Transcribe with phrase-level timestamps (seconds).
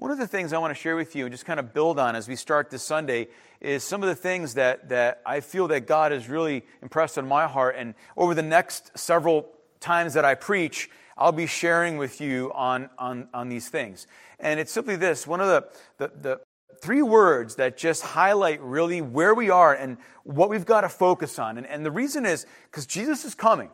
[0.00, 1.98] One of the things I want to share with you and just kind of build
[1.98, 3.28] on as we start this Sunday
[3.60, 7.28] is some of the things that, that I feel that God has really impressed on
[7.28, 7.74] my heart.
[7.76, 12.88] And over the next several times that I preach, I'll be sharing with you on,
[12.98, 14.06] on, on these things.
[14.38, 15.68] And it's simply this one of the,
[15.98, 16.40] the, the
[16.80, 21.38] three words that just highlight really where we are and what we've got to focus
[21.38, 21.58] on.
[21.58, 23.68] And, and the reason is because Jesus is coming.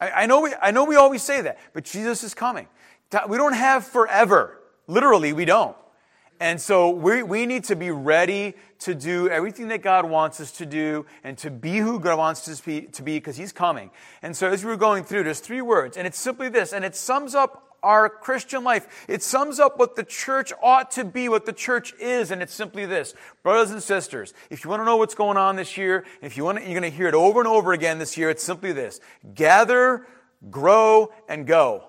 [0.00, 2.68] I, I, know we, I know we always say that, but Jesus is coming.
[3.28, 4.58] We don't have forever.
[4.86, 5.76] Literally, we don't.
[6.40, 10.50] And so we, we need to be ready to do everything that God wants us
[10.52, 13.92] to do and to be who God wants us to be because He's coming.
[14.22, 16.84] And so as we were going through, there's three words, and it's simply this, and
[16.84, 19.04] it sums up our Christian life.
[19.08, 22.54] It sums up what the church ought to be, what the church is, and it's
[22.54, 23.14] simply this.
[23.44, 26.44] Brothers and sisters, if you want to know what's going on this year, if you
[26.44, 28.72] want to, you're going to hear it over and over again this year, it's simply
[28.72, 29.00] this.
[29.34, 30.08] Gather,
[30.50, 31.84] grow, and go.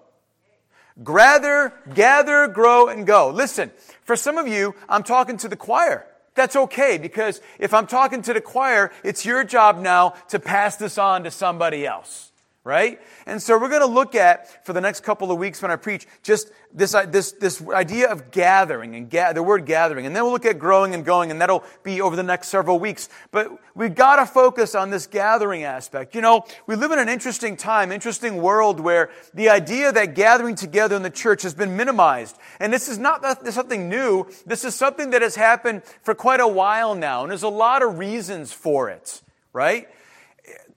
[1.01, 3.29] Gather, gather, grow, and go.
[3.29, 3.71] Listen,
[4.03, 6.05] for some of you, I'm talking to the choir.
[6.35, 10.75] That's okay because if I'm talking to the choir, it's your job now to pass
[10.75, 12.32] this on to somebody else
[12.65, 13.01] right?
[13.25, 15.75] And so we're going to look at, for the next couple of weeks when I
[15.75, 20.05] preach, just this, uh, this, this idea of gathering and ga- the word gathering.
[20.05, 22.79] And then we'll look at growing and going, and that'll be over the next several
[22.79, 23.09] weeks.
[23.31, 26.15] But we've got to focus on this gathering aspect.
[26.15, 30.55] You know, we live in an interesting time, interesting world where the idea that gathering
[30.55, 32.37] together in the church has been minimized.
[32.61, 34.25] And this is not something new.
[34.45, 37.23] This is something that has happened for quite a while now.
[37.23, 39.89] And there's a lot of reasons for it, right?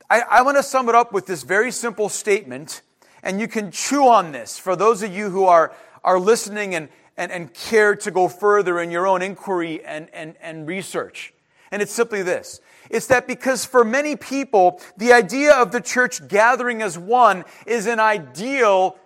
[0.08, 2.82] I, I want to sum it up with this very simple statement,
[3.22, 6.88] and you can chew on this for those of you who are, are listening and,
[7.16, 11.34] and, and care to go further in your own inquiry and, and, and research.
[11.72, 12.60] And it's simply this.
[12.88, 17.86] It's that because for many people, the idea of the church gathering as one is
[17.86, 18.96] an ideal,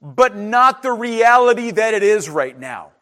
[0.00, 2.93] but not the reality that it is right now.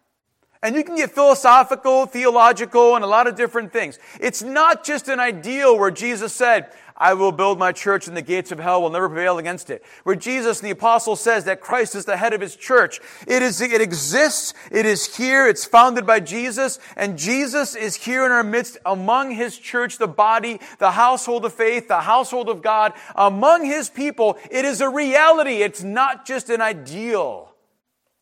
[0.62, 3.98] And you can get philosophical, theological, and a lot of different things.
[4.20, 8.22] It's not just an ideal where Jesus said, I will build my church and the
[8.22, 9.82] gates of hell will never prevail against it.
[10.04, 13.00] Where Jesus the apostle says that Christ is the head of his church.
[13.26, 14.54] It is, it exists.
[14.70, 15.48] It is here.
[15.48, 20.06] It's founded by Jesus and Jesus is here in our midst among his church, the
[20.06, 24.38] body, the household of faith, the household of God, among his people.
[24.48, 25.56] It is a reality.
[25.56, 27.48] It's not just an ideal.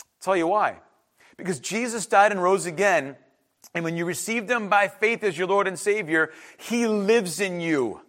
[0.01, 0.79] I'll tell you why.
[1.41, 3.17] Because Jesus died and rose again.
[3.75, 7.61] And when you receive him by faith as your Lord and Savior, he lives in
[7.61, 8.01] you.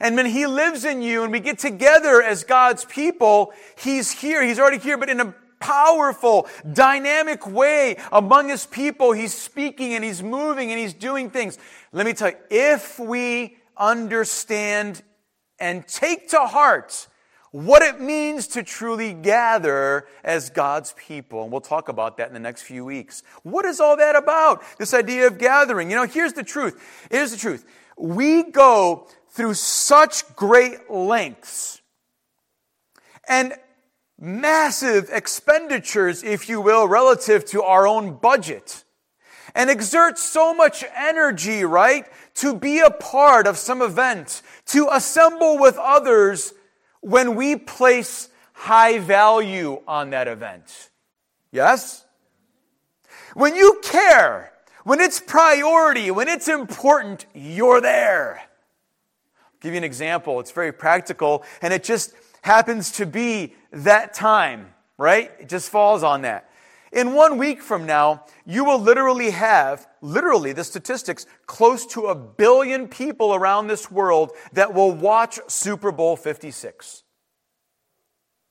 [0.00, 4.42] And when He lives in you and we get together as God's people, He's here.
[4.42, 9.12] He's already here, but in a powerful, dynamic way among His people.
[9.12, 11.58] He's speaking and He's moving and He's doing things.
[11.92, 15.02] Let me tell you, if we understand
[15.58, 17.08] and take to heart
[17.54, 21.44] what it means to truly gather as God's people.
[21.44, 23.22] And we'll talk about that in the next few weeks.
[23.44, 24.60] What is all that about?
[24.76, 25.88] This idea of gathering.
[25.88, 27.06] You know, here's the truth.
[27.12, 27.64] Here's the truth.
[27.96, 31.80] We go through such great lengths
[33.28, 33.54] and
[34.18, 38.82] massive expenditures, if you will, relative to our own budget,
[39.54, 45.56] and exert so much energy, right, to be a part of some event, to assemble
[45.56, 46.52] with others
[47.04, 50.90] when we place high value on that event.
[51.52, 52.04] Yes?
[53.34, 54.52] When you care,
[54.84, 58.48] when it's priority, when it's important, you're there
[59.64, 60.38] give you an example.
[60.40, 65.32] It's very practical, and it just happens to be that time, right?
[65.40, 66.50] It just falls on that.
[66.94, 72.14] In one week from now, you will literally have, literally, the statistics, close to a
[72.14, 77.02] billion people around this world that will watch Super Bowl 56.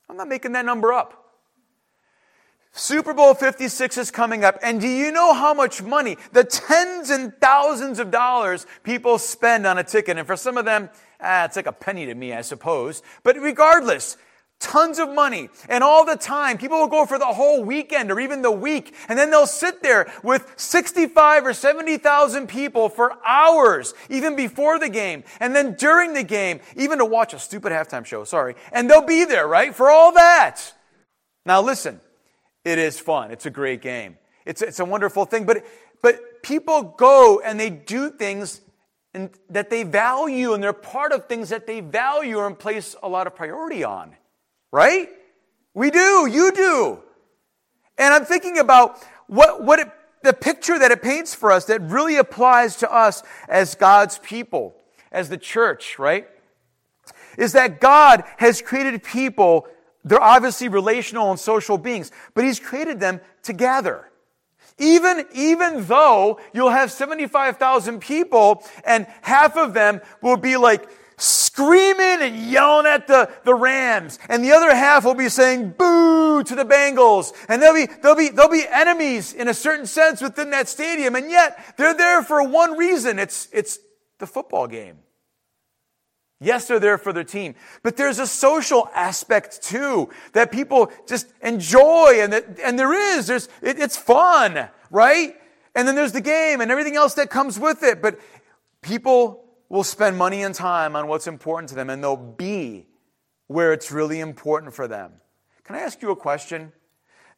[0.09, 1.23] I'm not making that number up.
[2.73, 7.11] Super Bowl 56 is coming up, and do you know how much money, the tens
[7.11, 10.17] and thousands of dollars people spend on a ticket?
[10.17, 10.89] And for some of them,
[11.21, 13.03] ah, it's like a penny to me, I suppose.
[13.21, 14.17] But regardless,
[14.63, 15.49] tons of money.
[15.69, 18.95] And all the time, people will go for the whole weekend or even the week,
[19.07, 24.89] and then they'll sit there with 65 or 70,000 people for hours, even before the
[24.89, 28.55] game, and then during the game, even to watch a stupid halftime show, sorry.
[28.71, 30.73] And they'll be there, right, for all that.
[31.45, 31.99] Now listen.
[32.65, 33.31] It is fun.
[33.31, 34.17] It's a great game.
[34.45, 35.45] It's, it's a wonderful thing.
[35.45, 35.65] But,
[36.01, 38.61] but people go and they do things
[39.13, 43.07] and, that they value, and they're part of things that they value and place a
[43.07, 44.15] lot of priority on.
[44.73, 45.09] Right?
[45.75, 46.27] We do.
[46.27, 46.99] You do.
[47.95, 48.97] And I'm thinking about
[49.27, 49.91] what, what it,
[50.23, 54.75] the picture that it paints for us that really applies to us as God's people,
[55.11, 56.27] as the church, right?
[57.37, 59.67] Is that God has created people
[60.03, 64.09] they're obviously relational and social beings, but He's created them to gather.
[64.77, 70.89] Even, even though you'll have 75,000 people and half of them will be like
[71.23, 76.43] screaming and yelling at the, the Rams, and the other half will be saying boo
[76.43, 80.21] to the Bengals, and they'll be, they'll be, they'll be enemies in a certain sense
[80.21, 83.19] within that stadium, and yet they're there for one reason.
[83.19, 83.79] It's, it's
[84.19, 84.97] the football game.
[86.41, 91.27] Yes, they're there for their team, but there's a social aspect too that people just
[91.41, 93.27] enjoy, and that, and there is.
[93.27, 95.35] There's, it, it's fun, right?
[95.73, 98.01] And then there's the game and everything else that comes with it.
[98.01, 98.19] But
[98.81, 102.85] people will spend money and time on what's important to them, and they'll be
[103.47, 105.13] where it's really important for them.
[105.63, 106.71] Can I ask you a question?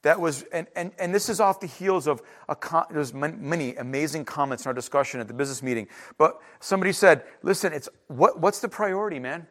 [0.05, 3.75] that was, and, and, and this is off the heels of, a, con- there's many
[3.75, 5.87] amazing comments in our discussion at the business meeting,
[6.19, 9.47] but somebody said, listen, it's, what, what's the priority, man?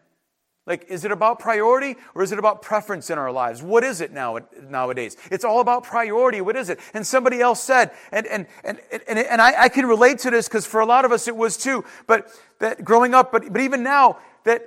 [0.67, 3.63] Like, is it about priority or is it about preference in our lives?
[3.63, 5.17] What is it now, nowadays?
[5.31, 6.41] It's all about priority.
[6.41, 6.81] What is it?
[6.95, 10.49] And somebody else said, and, and, and, and, and I, I can relate to this
[10.49, 12.31] because for a lot of us it was too, but
[12.61, 14.67] that growing up, but, but even now, that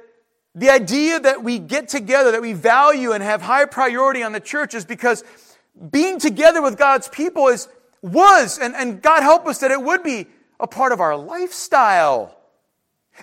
[0.53, 4.39] the idea that we get together, that we value and have high priority on the
[4.39, 5.23] church is because
[5.91, 7.67] being together with God's people is,
[8.03, 10.27] was, and, and God help us that it would be
[10.59, 12.36] a part of our lifestyle.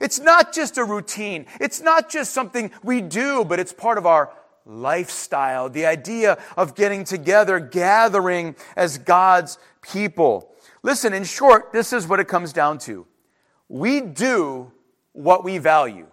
[0.01, 1.47] It's not just a routine.
[1.61, 4.33] It's not just something we do, but it's part of our
[4.67, 5.69] lifestyle.
[5.69, 10.51] The idea of getting together, gathering as God's people.
[10.83, 13.07] Listen, in short, this is what it comes down to.
[13.69, 14.73] We do
[15.13, 16.07] what we value.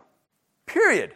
[0.66, 1.14] Period.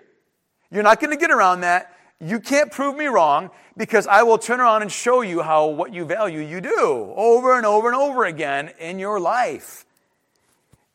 [0.71, 1.95] You're not going to get around that.
[2.19, 5.93] You can't prove me wrong because I will turn around and show you how what
[5.93, 9.85] you value you do over and over and over again in your life.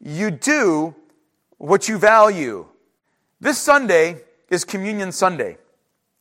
[0.00, 0.94] You do
[1.60, 2.66] what you value.
[3.38, 5.58] This Sunday is Communion Sunday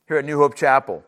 [0.05, 1.01] here at New Hope Chapel.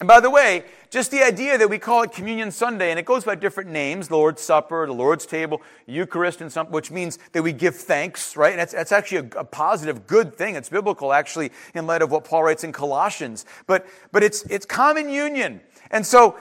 [0.00, 3.04] And by the way, just the idea that we call it Communion Sunday, and it
[3.04, 7.42] goes by different names, Lord's Supper, the Lord's Table, Eucharist, and some, which means that
[7.42, 8.52] we give thanks, right?
[8.52, 10.56] And that's, that's actually a, a, positive, good thing.
[10.56, 13.44] It's biblical, actually, in light of what Paul writes in Colossians.
[13.66, 15.60] But, but it's, it's common union.
[15.90, 16.38] And so,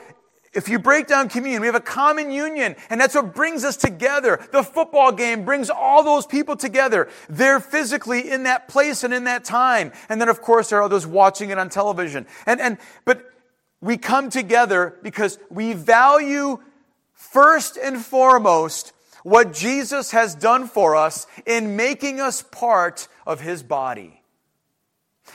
[0.54, 3.76] if you break down communion, we have a common union, and that's what brings us
[3.76, 4.40] together.
[4.52, 7.10] The football game brings all those people together.
[7.28, 9.92] They're physically in that place and in that time.
[10.10, 12.28] And then, of course, there are those watching it on television.
[12.46, 13.32] And, and, but
[13.82, 16.60] we come together because we value
[17.14, 23.64] first and foremost what Jesus has done for us in making us part of his
[23.64, 24.22] body.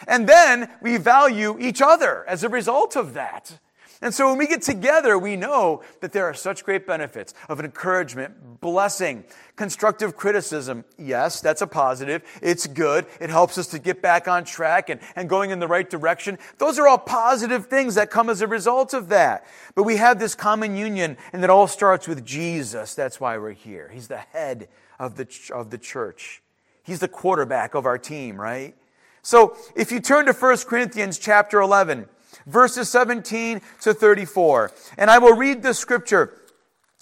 [0.06, 3.58] And then we value each other as a result of that.
[4.00, 7.58] And so when we get together, we know that there are such great benefits of
[7.58, 9.24] encouragement, blessing,
[9.56, 10.84] constructive criticism.
[10.96, 12.22] Yes, that's a positive.
[12.40, 13.06] It's good.
[13.20, 16.38] It helps us to get back on track and, and going in the right direction.
[16.58, 19.44] Those are all positive things that come as a result of that.
[19.74, 22.94] But we have this common union, and it all starts with Jesus.
[22.94, 23.90] That's why we're here.
[23.92, 24.68] He's the head
[25.00, 26.40] of the, of the church.
[26.84, 28.76] He's the quarterback of our team, right?
[29.22, 32.08] So if you turn to 1 Corinthians chapter 11,
[32.48, 34.72] verses 17 to 34.
[34.96, 36.40] And I will read this scripture,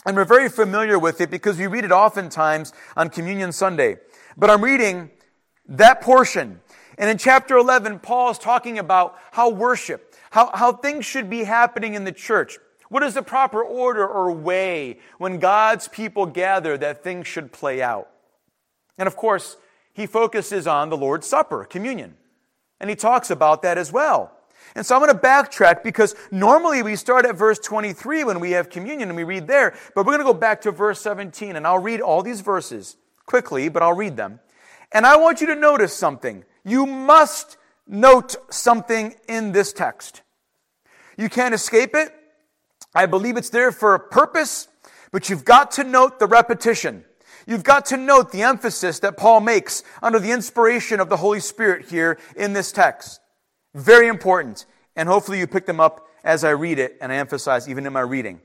[0.04, 3.98] and we're very familiar with it because we read it oftentimes on Communion Sunday.
[4.36, 5.10] But I'm reading
[5.68, 6.60] that portion.
[6.98, 11.44] And in chapter 11, Paul is talking about how worship, how, how things should be
[11.44, 12.58] happening in the church.
[12.88, 17.82] What is the proper order or way when God's people gather that things should play
[17.82, 18.08] out?
[18.96, 19.56] And of course,
[19.92, 22.16] he focuses on the Lord's Supper, communion.
[22.78, 24.35] And he talks about that as well.
[24.76, 28.50] And so I'm going to backtrack because normally we start at verse 23 when we
[28.50, 31.56] have communion and we read there, but we're going to go back to verse 17
[31.56, 34.38] and I'll read all these verses quickly, but I'll read them.
[34.92, 36.44] And I want you to notice something.
[36.62, 37.56] You must
[37.86, 40.20] note something in this text.
[41.16, 42.12] You can't escape it.
[42.94, 44.68] I believe it's there for a purpose,
[45.10, 47.06] but you've got to note the repetition.
[47.46, 51.40] You've got to note the emphasis that Paul makes under the inspiration of the Holy
[51.40, 53.20] Spirit here in this text.
[53.76, 54.64] Very important.
[54.96, 57.92] And hopefully you pick them up as I read it and I emphasize even in
[57.92, 58.40] my reading.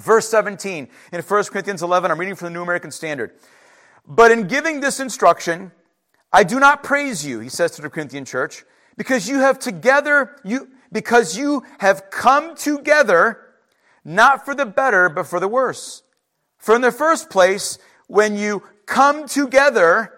[0.00, 3.32] Verse 17 in 1 Corinthians 11, I'm reading from the New American Standard.
[4.06, 5.72] But in giving this instruction,
[6.32, 8.64] I do not praise you, he says to the Corinthian church,
[8.96, 13.38] because you have together, you, because you have come together,
[14.04, 16.02] not for the better, but for the worse.
[16.56, 20.12] For in the first place, when you come together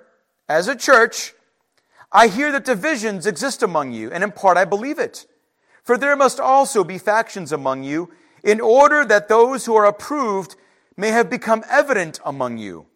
[0.49, 1.33] as a church,
[2.15, 5.27] I hear that divisions exist among you, and in part I believe it.
[5.83, 8.11] For there must also be factions among you,
[8.45, 10.55] in order that those who are approved
[10.97, 12.87] may have become evident among you.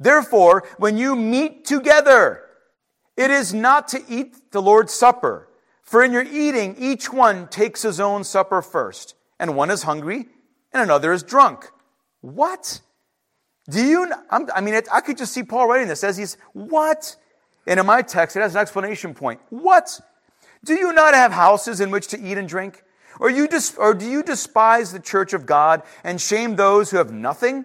[0.00, 2.42] Therefore, when you meet together,
[3.16, 5.48] it is not to eat the Lord's Supper.
[5.82, 10.26] For in your eating, each one takes his own supper first, and one is hungry,
[10.72, 11.70] and another is drunk.
[12.20, 12.80] What?
[13.70, 14.12] Do you?
[14.28, 17.16] I mean, I could just see Paul writing this as he's what?
[17.66, 19.40] And in my text, it has an explanation point.
[19.50, 20.00] What?
[20.64, 22.82] Do you not have houses in which to eat and drink?
[23.18, 26.98] Or, you dis- or do you despise the church of God and shame those who
[26.98, 27.64] have nothing?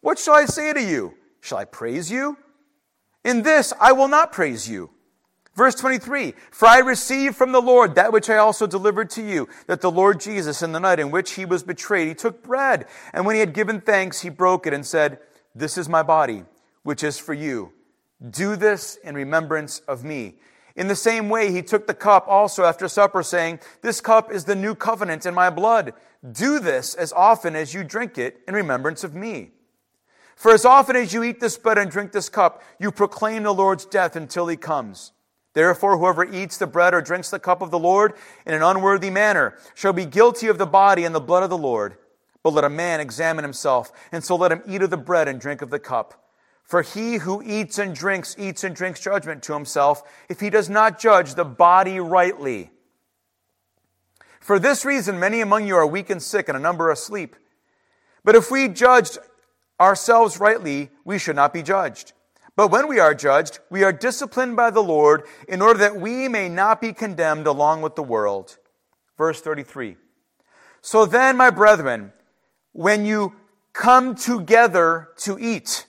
[0.00, 1.14] What shall I say to you?
[1.40, 2.36] Shall I praise you?
[3.24, 4.90] In this I will not praise you.
[5.54, 9.48] Verse 23 For I received from the Lord that which I also delivered to you,
[9.66, 12.86] that the Lord Jesus, in the night in which he was betrayed, he took bread,
[13.12, 15.18] and when he had given thanks, he broke it and said,
[15.54, 16.44] This is my body,
[16.82, 17.72] which is for you.
[18.28, 20.34] Do this in remembrance of me.
[20.76, 24.44] In the same way, he took the cup also after supper, saying, This cup is
[24.44, 25.94] the new covenant in my blood.
[26.30, 29.50] Do this as often as you drink it in remembrance of me.
[30.36, 33.52] For as often as you eat this bread and drink this cup, you proclaim the
[33.52, 35.12] Lord's death until he comes.
[35.52, 38.14] Therefore, whoever eats the bread or drinks the cup of the Lord
[38.46, 41.58] in an unworthy manner shall be guilty of the body and the blood of the
[41.58, 41.96] Lord.
[42.42, 45.40] But let a man examine himself, and so let him eat of the bread and
[45.40, 46.29] drink of the cup.
[46.70, 50.70] For he who eats and drinks, eats and drinks judgment to himself, if he does
[50.70, 52.70] not judge the body rightly.
[54.38, 57.34] For this reason, many among you are weak and sick, and a number asleep.
[58.22, 59.18] But if we judged
[59.80, 62.12] ourselves rightly, we should not be judged.
[62.54, 66.28] But when we are judged, we are disciplined by the Lord in order that we
[66.28, 68.58] may not be condemned along with the world.
[69.18, 69.96] Verse 33.
[70.82, 72.12] So then, my brethren,
[72.70, 73.34] when you
[73.72, 75.86] come together to eat,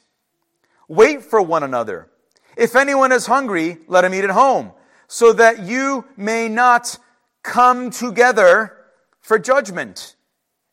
[0.91, 2.09] wait for one another.
[2.57, 4.73] If anyone is hungry, let him eat at home,
[5.07, 6.97] so that you may not
[7.43, 8.77] come together
[9.21, 10.15] for judgment.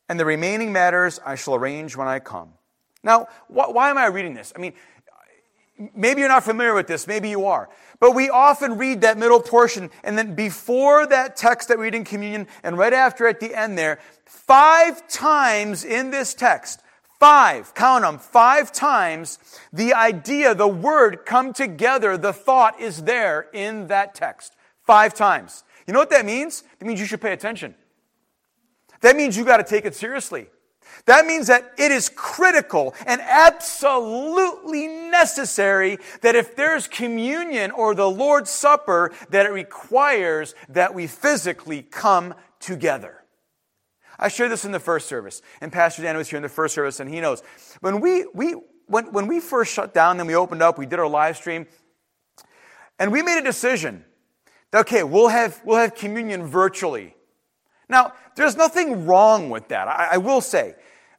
[0.08, 2.54] And the remaining matters I shall arrange when I come.
[3.04, 4.52] Now, wh- why am I reading this?
[4.56, 4.74] I mean,
[5.94, 7.68] Maybe you're not familiar with this, maybe you are.
[8.00, 11.94] But we often read that middle portion, and then before that text that we read
[11.94, 16.82] in communion, and right after at the end there, five times in this text,
[17.18, 19.38] five, count them, five times,
[19.72, 24.54] the idea, the word come together, the thought is there in that text.
[24.82, 25.64] Five times.
[25.86, 26.64] You know what that means?
[26.80, 27.74] It means you should pay attention.
[29.00, 30.48] That means you got to take it seriously.
[31.04, 38.10] That means that it is critical and absolutely necessary that if there's communion or the
[38.10, 43.17] Lord's Supper, that it requires that we physically come together.
[44.18, 46.74] I shared this in the first service, and Pastor Dan was here in the first
[46.74, 47.42] service, and he knows.
[47.80, 48.56] When we, we,
[48.86, 51.66] when, when we first shut down, then we opened up, we did our live stream,
[52.98, 54.04] and we made a decision
[54.72, 57.14] that, okay, we'll have, we'll have communion virtually.
[57.88, 60.74] Now, there's nothing wrong with that, I, I will say.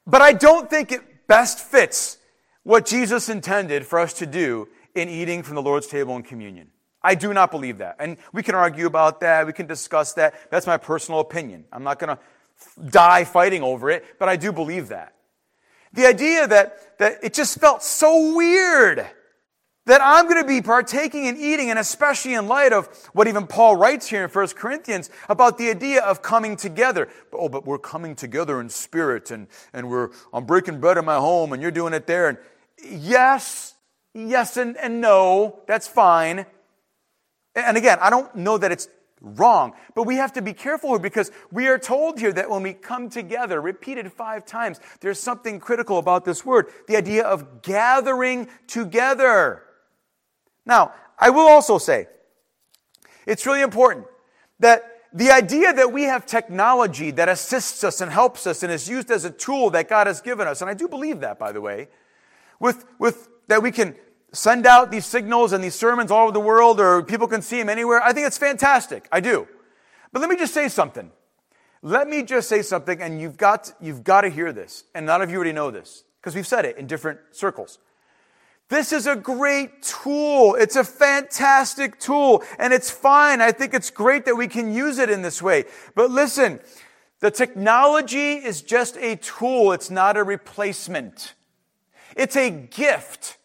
[0.06, 2.18] But I don't think it best fits
[2.64, 6.70] what Jesus intended for us to do in eating from the Lord's table and communion.
[7.02, 7.96] I do not believe that.
[8.00, 9.48] And we can argue about that.
[9.48, 10.52] We can discuss that.
[10.52, 11.66] That's my personal opinion.
[11.72, 12.22] I'm not going to
[12.90, 15.16] die fighting over it, but I do believe that.
[15.94, 19.08] The idea that, that it just felt so weird
[19.90, 23.48] that I'm going to be partaking and eating, and especially in light of what even
[23.48, 27.10] Paul writes here in 1 Corinthians about the idea of coming together.
[27.34, 31.16] Oh, but we're coming together in spirit, and, and we're, I'm breaking bread in my
[31.16, 32.30] home, and you're doing it there.
[32.30, 32.38] And
[32.84, 33.74] yes,
[34.14, 36.46] yes, and, and no, that's fine.
[37.56, 38.88] And again, I don't know that it's
[39.22, 42.64] wrong, but we have to be careful here because we are told here that when
[42.64, 47.62] we come together, repeated five times, there's something critical about this word the idea of
[47.62, 49.64] gathering together.
[50.66, 52.08] Now, I will also say,
[53.26, 54.08] it's really important
[54.60, 58.88] that the idea that we have technology that assists us and helps us and is
[58.88, 61.52] used as a tool that God has given us, and I do believe that, by
[61.52, 61.88] the way,
[62.60, 63.96] with, with that we can
[64.32, 67.58] send out these signals and these sermons all over the world or people can see
[67.58, 68.02] them anywhere.
[68.04, 69.08] I think it's fantastic.
[69.12, 69.48] I do.
[70.12, 71.12] But let me just say something.
[71.82, 74.84] Let me just say something, and you've got, you've got to hear this.
[74.94, 77.80] And none of you already know this because we've said it in different circles.
[78.70, 80.54] This is a great tool.
[80.56, 83.42] It's a fantastic tool and it's fine.
[83.42, 85.66] I think it's great that we can use it in this way.
[85.96, 86.60] But listen,
[87.20, 89.72] the technology is just a tool.
[89.72, 91.34] It's not a replacement.
[92.16, 93.39] It's a gift.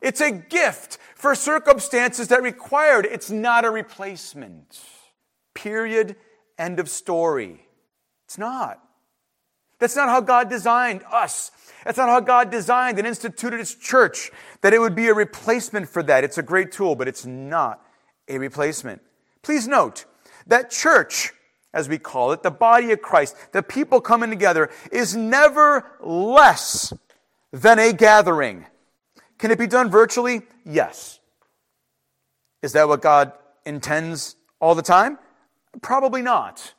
[0.00, 3.06] It's a gift for circumstances that required.
[3.06, 4.80] It's not a replacement.
[5.54, 6.16] Period.
[6.58, 7.66] End of story.
[8.26, 8.80] It's not.
[9.78, 11.50] That's not how God designed us.
[11.84, 14.30] That's not how God designed and instituted His church,
[14.60, 16.22] that it would be a replacement for that.
[16.22, 17.82] It's a great tool, but it's not
[18.28, 19.00] a replacement.
[19.42, 20.04] Please note
[20.46, 21.32] that church,
[21.72, 26.92] as we call it, the body of Christ, the people coming together, is never less
[27.50, 28.66] than a gathering.
[29.40, 30.42] Can it be done virtually?
[30.66, 31.18] Yes.
[32.62, 33.32] Is that what God
[33.64, 35.18] intends all the time?
[35.80, 36.74] Probably not.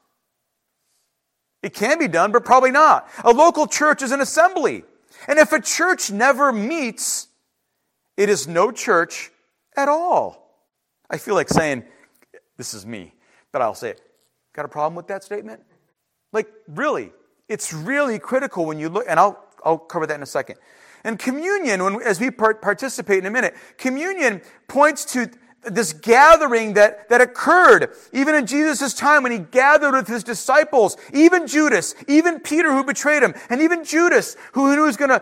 [1.63, 3.09] It can be done, but probably not.
[3.23, 4.83] A local church is an assembly.
[5.27, 7.27] And if a church never meets,
[8.15, 9.31] it is no church
[9.75, 10.61] at all.
[11.09, 11.83] I feel like saying,
[12.57, 13.13] this is me,
[13.51, 14.01] but I'll say it.
[14.53, 15.61] Got a problem with that statement?
[16.31, 17.11] Like, really,
[17.49, 20.57] it's really critical when you look, and I'll, I'll cover that in a second.
[21.03, 25.29] And communion, when, as we participate in a minute, communion points to
[25.63, 30.97] this gathering that, that occurred even in Jesus' time when he gathered with his disciples,
[31.13, 35.21] even Judas, even Peter who betrayed him, and even Judas who knew was going to,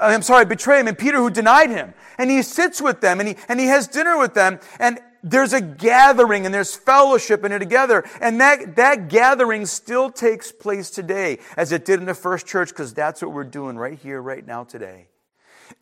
[0.00, 1.92] I'm sorry, betray him, and Peter who denied him.
[2.18, 5.52] And he sits with them and he, and he has dinner with them, and there's
[5.52, 8.04] a gathering and there's fellowship in it together.
[8.20, 12.70] And that, that gathering still takes place today as it did in the first church
[12.70, 15.08] because that's what we're doing right here, right now, today.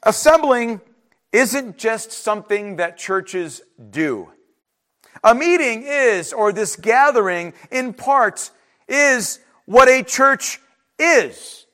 [0.03, 0.81] Assembling
[1.33, 4.31] isn't just something that churches do.
[5.25, 8.51] A meeting is, or this gathering in part,
[8.89, 10.61] is what a church
[10.99, 11.67] is.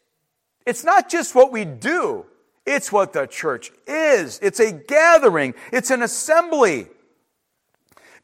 [0.66, 2.26] It's not just what we do,
[2.66, 4.38] it's what the church is.
[4.42, 6.88] It's a gathering, it's an assembly.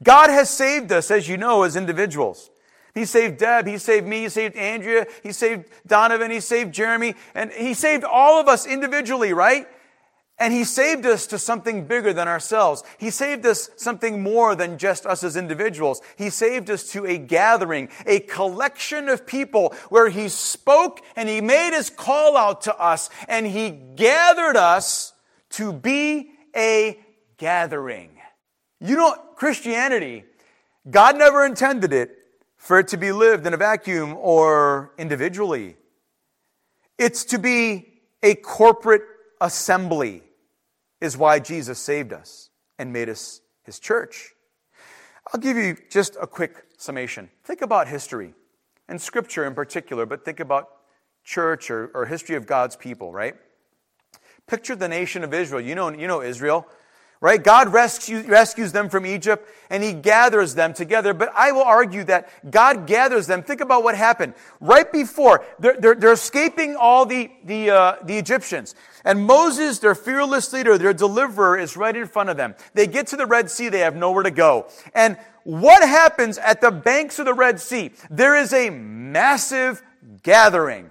[0.03, 2.49] God has saved us, as you know, as individuals.
[2.93, 7.15] He saved Deb, He saved me, He saved Andrea, He saved Donovan, He saved Jeremy,
[7.33, 9.67] and He saved all of us individually, right?
[10.37, 12.83] And He saved us to something bigger than ourselves.
[12.97, 16.01] He saved us something more than just us as individuals.
[16.17, 21.41] He saved us to a gathering, a collection of people where He spoke and He
[21.41, 25.13] made His call out to us and He gathered us
[25.51, 26.99] to be a
[27.37, 28.20] gathering.
[28.83, 30.23] You know, Christianity,
[30.89, 32.17] God never intended it
[32.57, 35.77] for it to be lived in a vacuum or individually.
[36.97, 39.03] It's to be a corporate
[39.39, 40.23] assembly
[40.99, 44.33] is why Jesus saved us and made us his church.
[45.31, 47.29] I'll give you just a quick summation.
[47.43, 48.33] Think about history
[48.87, 50.69] and scripture in particular, but think about
[51.23, 53.35] church or, or history of God's people, right?
[54.47, 55.61] Picture the nation of Israel.
[55.61, 56.67] You know, you know Israel
[57.21, 57.43] right?
[57.43, 61.13] God rescues, rescues them from Egypt and he gathers them together.
[61.13, 63.43] But I will argue that God gathers them.
[63.43, 65.45] Think about what happened right before.
[65.59, 68.73] They're, they're, they're escaping all the, the, uh, the Egyptians.
[69.05, 72.55] And Moses, their fearless leader, their deliverer, is right in front of them.
[72.73, 73.69] They get to the Red Sea.
[73.69, 74.67] They have nowhere to go.
[74.93, 77.91] And what happens at the banks of the Red Sea?
[78.09, 79.81] There is a massive
[80.23, 80.89] gathering,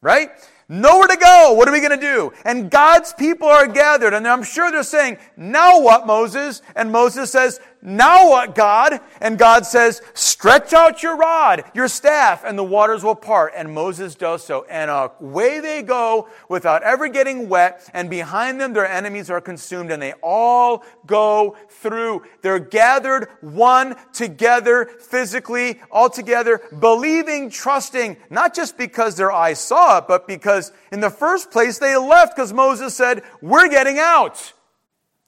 [0.00, 0.30] right?
[0.72, 1.54] Nowhere to go.
[1.54, 2.32] What are we going to do?
[2.44, 6.62] And God's people are gathered, and I'm sure they're saying, Now what, Moses?
[6.76, 9.00] And Moses says, now what, God?
[9.22, 13.54] And God says, Stretch out your rod, your staff, and the waters will part.
[13.56, 14.66] And Moses does so.
[14.68, 17.88] And away they go without ever getting wet.
[17.94, 19.90] And behind them, their enemies are consumed.
[19.90, 22.24] And they all go through.
[22.42, 29.98] They're gathered one together, physically, all together, believing, trusting, not just because their eyes saw
[29.98, 34.52] it, but because in the first place they left because Moses said, We're getting out.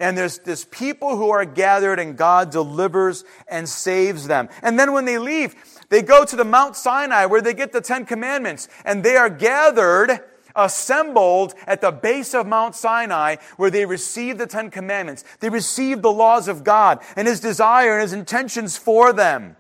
[0.03, 4.49] And there's this people who are gathered and God delivers and saves them.
[4.61, 5.55] And then when they leave,
[5.91, 9.31] they go to the Mount Sinai where they get the Ten Commandments and they are
[9.31, 10.19] gathered,
[10.57, 15.23] assembled at the base of Mount Sinai where they receive the Ten Commandments.
[15.39, 19.55] They receive the laws of God and His desire and His intentions for them.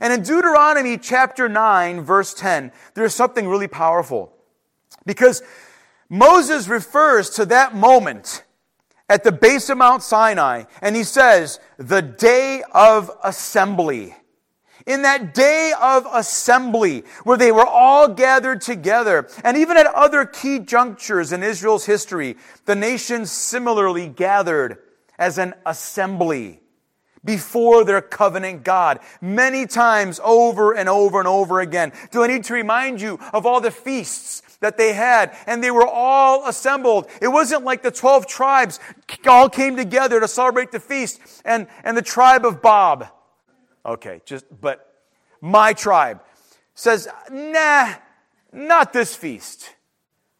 [0.00, 4.32] And in Deuteronomy chapter 9 verse 10, there's something really powerful
[5.06, 5.40] because
[6.08, 8.42] Moses refers to that moment
[9.08, 14.14] at the base of Mount Sinai, and he says, the day of assembly.
[14.86, 20.26] In that day of assembly, where they were all gathered together, and even at other
[20.26, 22.36] key junctures in Israel's history,
[22.66, 24.78] the nations similarly gathered
[25.18, 26.60] as an assembly
[27.24, 29.00] before their covenant God.
[29.20, 31.92] Many times over and over and over again.
[32.10, 35.70] Do I need to remind you of all the feasts that they had, and they
[35.70, 37.06] were all assembled.
[37.20, 38.80] It wasn't like the 12 tribes
[39.26, 43.06] all came together to celebrate the feast, and, and the tribe of Bob.
[43.84, 45.02] Okay, just, but
[45.42, 46.22] my tribe
[46.74, 47.92] says, nah,
[48.52, 49.74] not this feast.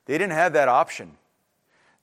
[0.06, 1.18] They didn't have that option.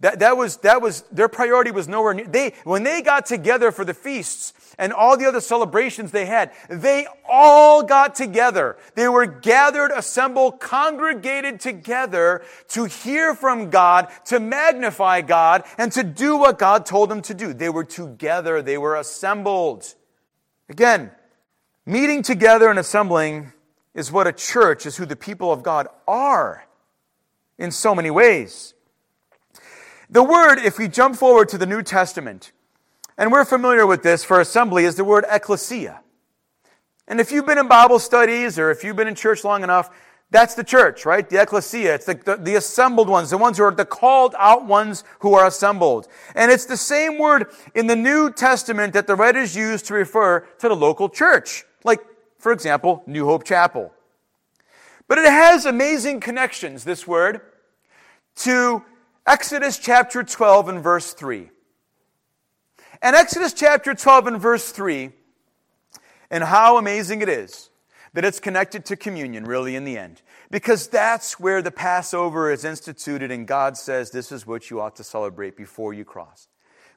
[0.01, 2.27] That, that was, that was, their priority was nowhere near.
[2.27, 6.51] They, when they got together for the feasts, and all the other celebrations they had,
[6.67, 8.77] they all got together.
[8.95, 16.03] They were gathered, assembled, congregated together to hear from God, to magnify God, and to
[16.03, 17.53] do what God told them to do.
[17.53, 19.93] They were together, they were assembled.
[20.67, 21.11] Again,
[21.85, 23.53] meeting together and assembling
[23.93, 26.65] is what a church is who the people of God are
[27.59, 28.73] in so many ways.
[30.11, 32.51] The word, if we jump forward to the New Testament,
[33.17, 36.01] and we're familiar with this for assembly is the word ecclesia.
[37.07, 39.89] And if you've been in Bible studies or if you've been in church long enough,
[40.29, 41.29] that's the church, right?
[41.29, 41.95] The ecclesia.
[41.95, 45.33] It's the, the, the, assembled ones, the ones who are the called out ones who
[45.33, 46.09] are assembled.
[46.35, 50.41] And it's the same word in the New Testament that the writers use to refer
[50.59, 51.63] to the local church.
[51.85, 52.01] Like,
[52.37, 53.93] for example, New Hope Chapel.
[55.07, 57.41] But it has amazing connections, this word,
[58.37, 58.83] to
[59.25, 61.49] Exodus chapter 12 and verse 3.
[63.01, 65.11] And Exodus chapter 12 and verse 3,
[66.29, 67.69] and how amazing it is
[68.13, 70.21] that it's connected to communion, really, in the end.
[70.49, 74.97] Because that's where the Passover is instituted, and God says this is what you ought
[74.97, 76.47] to celebrate before you cross.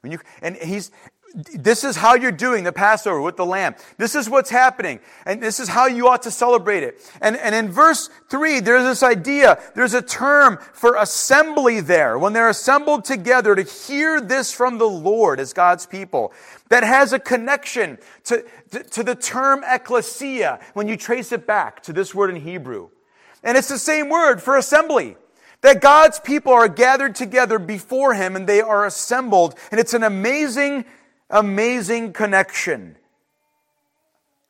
[0.03, 0.91] You, and he's,
[1.35, 3.75] this is how you're doing the Passover with the lamb.
[3.97, 5.01] This is what's happening.
[5.25, 7.01] And this is how you ought to celebrate it.
[7.21, 12.17] And, and in verse 3, there's this idea, there's a term for assembly there.
[12.17, 16.31] When they're assembled together to hear this from the Lord as God's people,
[16.69, 21.83] that has a connection to, to, to the term ecclesia when you trace it back
[21.83, 22.89] to this word in Hebrew.
[23.43, 25.17] And it's the same word for assembly.
[25.61, 29.57] That God's people are gathered together before Him and they are assembled.
[29.71, 30.85] And it's an amazing
[31.29, 32.97] amazing connection.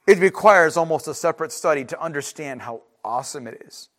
[0.08, 3.90] It requires almost a separate study to understand how awesome it is.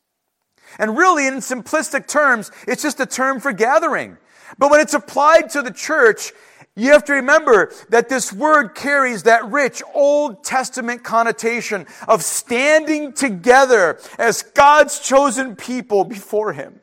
[0.79, 4.19] And really, in simplistic terms, it's just a term for gathering.
[4.59, 6.33] But when it's applied to the church,
[6.75, 13.13] you have to remember that this word carries that rich Old Testament connotation of standing
[13.13, 16.81] together as God's chosen people before Him.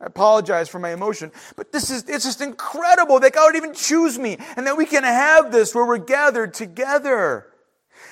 [0.00, 3.74] I apologize for my emotion, but this is, it's just incredible that God would even
[3.74, 7.46] choose me and that we can have this where we're gathered together.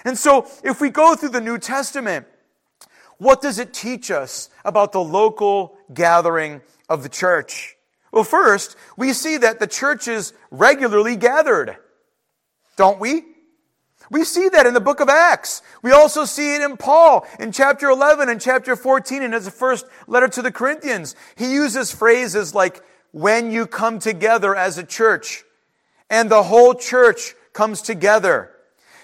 [0.05, 2.27] And so, if we go through the New Testament,
[3.16, 7.77] what does it teach us about the local gathering of the church?
[8.12, 11.77] Well, first, we see that the church is regularly gathered,
[12.77, 13.24] don't we?
[14.10, 15.62] We see that in the book of Acts.
[15.82, 19.86] We also see it in Paul in chapter 11 and chapter 14 in his first
[20.06, 21.14] letter to the Corinthians.
[21.36, 25.44] He uses phrases like, when you come together as a church,
[26.10, 28.50] and the whole church comes together.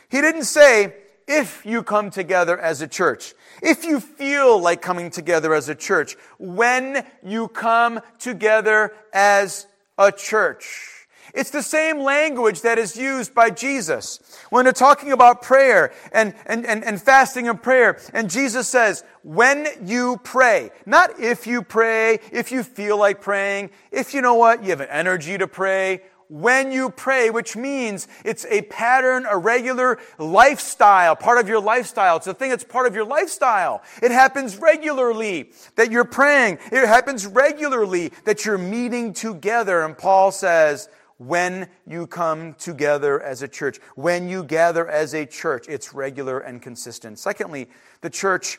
[0.09, 0.95] He didn't say,
[1.27, 5.75] if you come together as a church, if you feel like coming together as a
[5.75, 10.94] church, when you come together as a church.
[11.35, 14.21] It's the same language that is used by Jesus
[14.51, 17.99] when they're talking about prayer and, and, and, and fasting and prayer.
[18.13, 23.71] And Jesus says, when you pray, not if you pray, if you feel like praying,
[23.91, 28.09] if you know what, you have an energy to pray, when you pray, which means
[28.25, 32.17] it's a pattern, a regular lifestyle, part of your lifestyle.
[32.17, 33.83] It's a thing that's part of your lifestyle.
[34.03, 36.59] It happens regularly that you're praying.
[36.73, 39.83] It happens regularly that you're meeting together.
[39.83, 43.79] And Paul says, when you come together as a church.
[43.95, 47.19] When you gather as a church, it's regular and consistent.
[47.19, 47.69] Secondly,
[48.01, 48.59] the church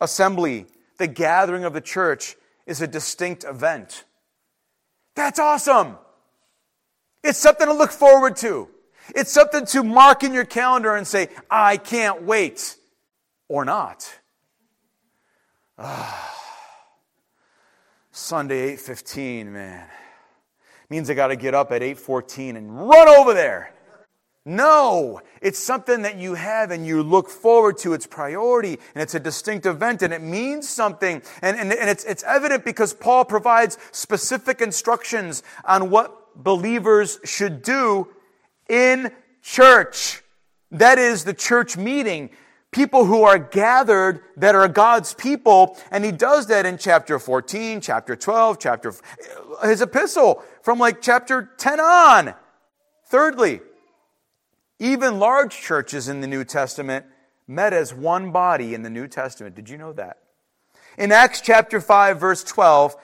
[0.00, 0.66] assembly,
[0.98, 2.36] the gathering of the church,
[2.66, 4.04] is a distinct event.
[5.14, 5.96] That's awesome.
[7.22, 8.68] It's something to look forward to.
[9.14, 12.76] It's something to mark in your calendar and say, I can't wait.
[13.48, 14.18] Or not.
[15.78, 16.30] Ah.
[18.10, 19.86] Sunday 8:15, man
[20.90, 23.74] means I got to get up at 8:14 and run over there.
[24.46, 27.94] No, it's something that you have and you look forward to.
[27.94, 31.22] It's priority and it's a distinct event and it means something.
[31.40, 37.62] And, and, and it's, it's evident because Paul provides specific instructions on what believers should
[37.62, 38.08] do
[38.68, 40.22] in church.
[40.70, 42.28] That is the church meeting
[42.74, 45.78] people who are gathered that are God's people.
[45.90, 48.92] And he does that in chapter 14, chapter 12, chapter,
[49.62, 52.34] his epistle from like chapter 10 on.
[53.06, 53.60] Thirdly,
[54.80, 57.06] even large churches in the New Testament
[57.46, 59.54] met as one body in the New Testament.
[59.54, 60.18] Did you know that?
[60.98, 62.96] In Acts chapter 5, verse 12,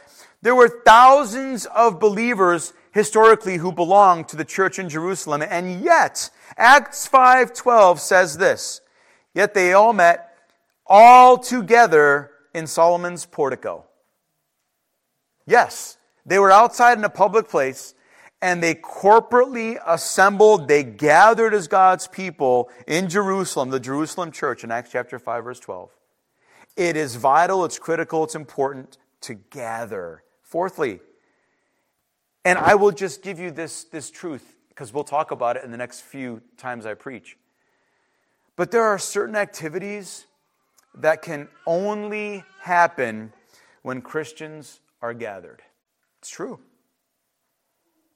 [0.43, 6.31] there were thousands of believers historically who belonged to the church in Jerusalem, and yet
[6.57, 8.81] Acts 5:12 says this,
[9.35, 10.37] Yet they all met
[10.87, 13.85] all together in Solomon's portico.
[15.47, 17.95] Yes, they were outside in a public place
[18.43, 24.71] and they corporately assembled, they gathered as God's people in Jerusalem, the Jerusalem church in
[24.71, 25.91] Acts chapter 5 verse 12.
[26.77, 30.23] It is vital, it's critical, it's important to gather.
[30.43, 31.01] Fourthly,
[32.45, 35.71] and I will just give you this, this truth because we'll talk about it in
[35.71, 37.37] the next few times I preach.
[38.61, 40.27] But there are certain activities
[40.95, 43.33] that can only happen
[43.81, 45.63] when Christians are gathered.
[46.19, 46.61] It's true.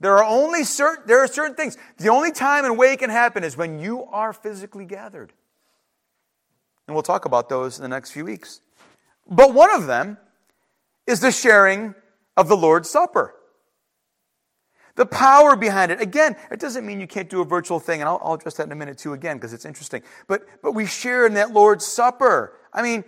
[0.00, 1.78] There are only certain there are certain things.
[1.96, 5.32] The only time and way it can happen is when you are physically gathered.
[6.86, 8.60] And we'll talk about those in the next few weeks.
[9.26, 10.18] But one of them
[11.06, 11.94] is the sharing
[12.36, 13.34] of the Lord's Supper.
[14.96, 16.00] The power behind it.
[16.00, 18.66] Again, it doesn't mean you can't do a virtual thing, and I'll, I'll address that
[18.66, 20.02] in a minute too again because it's interesting.
[20.28, 22.58] But, but we share in that Lord's Supper.
[22.72, 23.04] I mean,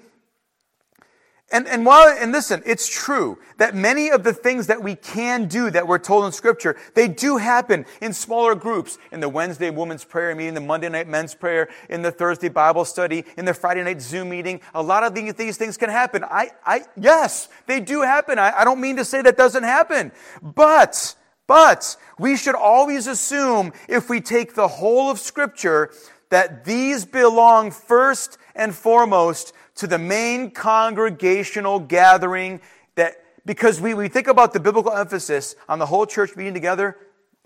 [1.53, 5.47] and, and while, and listen, it's true that many of the things that we can
[5.47, 8.99] do that we're told in scripture, they do happen in smaller groups.
[9.13, 12.85] In the Wednesday women's prayer meeting, the Monday night men's prayer, in the Thursday Bible
[12.85, 14.61] study, in the Friday night Zoom meeting.
[14.75, 16.25] A lot of these, these things can happen.
[16.25, 18.41] I, I, yes, they do happen.
[18.41, 20.11] I, I don't mean to say that doesn't happen.
[20.43, 21.15] But,
[21.47, 25.91] but, we should always assume if we take the whole of scripture
[26.31, 32.61] that these belong first and foremost to the main congregational gathering
[32.95, 36.97] that, because we, we think about the biblical emphasis on the whole church being together,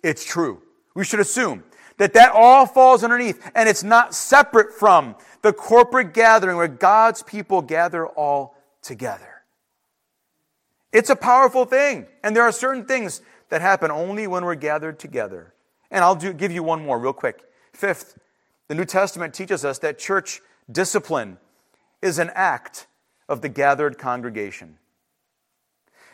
[0.02, 0.62] it's true.
[0.94, 1.64] We should assume
[1.98, 7.22] that that all falls underneath and it's not separate from the corporate gathering where God's
[7.22, 9.42] people gather all together.
[10.92, 12.06] It's a powerful thing.
[12.24, 15.54] And there are certain things that happen only when we're gathered together.
[15.90, 17.42] And I'll do, give you one more real quick.
[17.72, 18.18] Fifth,
[18.68, 21.38] the New Testament teaches us that church discipline
[22.00, 22.86] is an act
[23.28, 24.78] of the gathered congregation.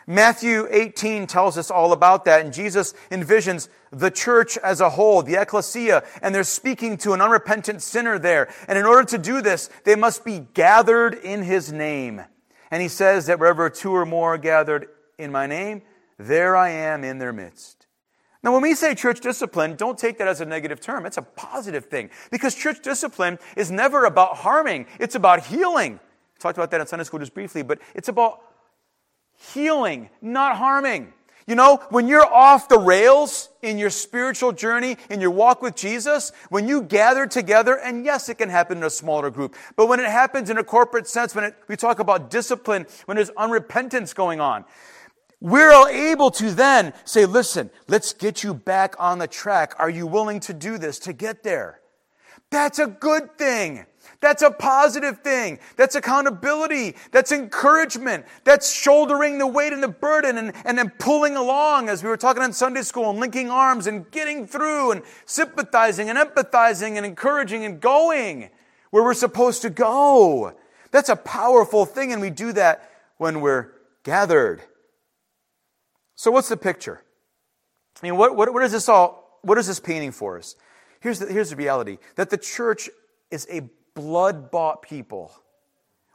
[0.09, 5.20] Matthew 18 tells us all about that, and Jesus envisions the church as a whole,
[5.22, 8.49] the ecclesia, and they're speaking to an unrepentant sinner there.
[8.68, 12.22] And in order to do this, they must be gathered in his name.
[12.70, 15.83] And he says that wherever two or more are gathered in my name,
[16.18, 17.87] there I am in their midst.
[18.42, 21.05] Now, when we say church discipline, don't take that as a negative term.
[21.05, 25.98] It's a positive thing because church discipline is never about harming, it's about healing.
[25.98, 28.40] I talked about that in Sunday school just briefly, but it's about
[29.52, 31.12] healing, not harming.
[31.48, 35.76] You know, when you're off the rails in your spiritual journey, in your walk with
[35.76, 39.87] Jesus, when you gather together, and yes, it can happen in a smaller group, but
[39.87, 43.31] when it happens in a corporate sense, when it, we talk about discipline, when there's
[43.31, 44.64] unrepentance going on,
[45.46, 49.74] we're all able to then say, listen, let's get you back on the track.
[49.78, 51.78] Are you willing to do this to get there?
[52.50, 53.87] That's a good thing.
[54.20, 55.61] That's a positive thing.
[55.76, 56.96] That's accountability.
[57.12, 58.26] That's encouragement.
[58.42, 62.16] That's shouldering the weight and the burden and, and then pulling along as we were
[62.16, 67.06] talking on Sunday school and linking arms and getting through and sympathizing and empathizing and
[67.06, 68.50] encouraging and going
[68.90, 70.56] where we're supposed to go.
[70.90, 73.68] That's a powerful thing and we do that when we're
[74.02, 74.62] gathered.
[76.16, 77.02] So, what's the picture?
[78.02, 80.57] I mean, what, what, what is this all, what is this painting for us?
[81.00, 82.90] Here's the, here's the reality that the church
[83.31, 85.33] is a blood bought people.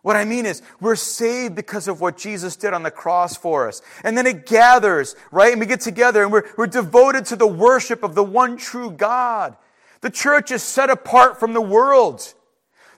[0.02, 3.68] What I mean is, we're saved because of what Jesus did on the cross for
[3.68, 3.84] us.
[4.04, 5.52] And then it gathers, right?
[5.52, 8.90] And we get together and we're, we're devoted to the worship of the one true
[8.90, 9.56] God.
[10.02, 12.34] The church is set apart from the world.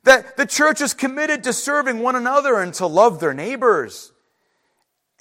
[0.03, 4.12] That the church is committed to serving one another and to love their neighbors.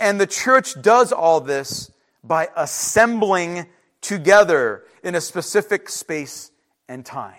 [0.02, 1.92] And the church does all this
[2.24, 3.66] by assembling
[4.00, 6.50] together in a specific space
[6.88, 7.36] and time.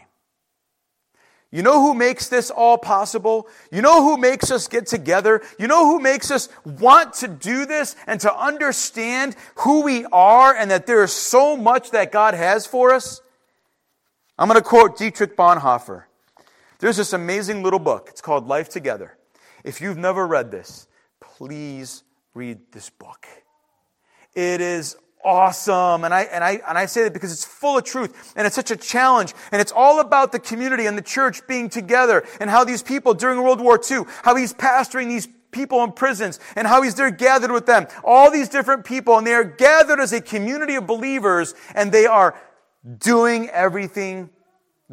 [1.51, 3.49] You know who makes this all possible?
[3.69, 5.41] You know who makes us get together?
[5.59, 10.55] You know who makes us want to do this and to understand who we are
[10.55, 13.21] and that there is so much that God has for us?
[14.39, 16.05] I'm going to quote Dietrich Bonhoeffer.
[16.79, 18.07] There's this amazing little book.
[18.09, 19.17] It's called Life Together.
[19.65, 20.87] If you've never read this,
[21.19, 23.27] please read this book.
[24.35, 26.03] It is awesome.
[26.03, 28.55] And I, and, I, and I say that because it's full of truth and it's
[28.55, 29.33] such a challenge.
[29.51, 33.13] And it's all about the community and the church being together and how these people
[33.13, 37.11] during World War II, how he's pastoring these people in prisons and how he's there
[37.11, 37.87] gathered with them.
[38.03, 42.05] All these different people and they are gathered as a community of believers and they
[42.05, 42.35] are
[42.97, 44.29] doing everything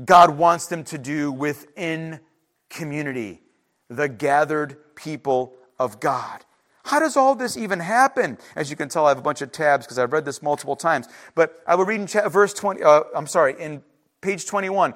[0.04, 2.20] God wants them to do within
[2.68, 3.40] community.
[3.88, 6.44] The gathered people of God.
[6.84, 8.38] How does all this even happen?
[8.56, 10.76] As you can tell, I have a bunch of tabs because I've read this multiple
[10.76, 11.08] times.
[11.34, 13.82] But I will read in verse 20, uh, I'm sorry, in
[14.20, 14.94] page 21.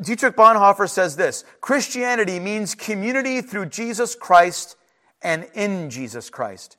[0.00, 4.76] Dietrich Bonhoeffer says this Christianity means community through Jesus Christ
[5.22, 6.76] and in Jesus Christ.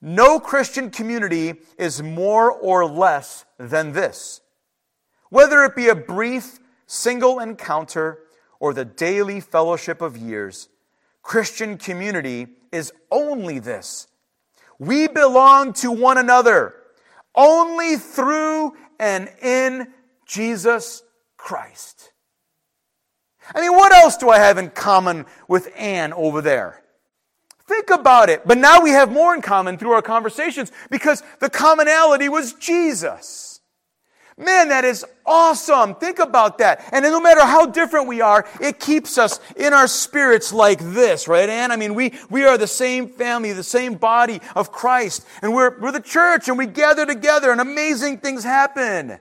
[0.00, 4.40] No Christian community is more or less than this.
[5.30, 8.18] Whether it be a brief single encounter
[8.58, 10.68] or the daily fellowship of years,
[11.22, 14.08] Christian community is only this
[14.78, 16.74] we belong to one another
[17.36, 19.92] only through and in
[20.26, 21.02] Jesus
[21.36, 22.12] Christ.
[23.54, 26.82] I mean, what else do I have in common with Anne over there?
[27.66, 28.46] Think about it.
[28.46, 33.51] But now we have more in common through our conversations because the commonality was Jesus.
[34.38, 35.94] Man, that is awesome.
[35.96, 36.88] Think about that.
[36.90, 41.28] And no matter how different we are, it keeps us in our spirits like this,
[41.28, 41.70] right, Ann?
[41.70, 45.26] I mean, we, we are the same family, the same body of Christ.
[45.42, 49.18] And we're, we're the church and we gather together and amazing things happen.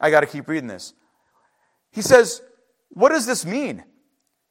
[0.00, 0.92] I got to keep reading this.
[1.92, 2.42] He says,
[2.90, 3.84] what does this mean?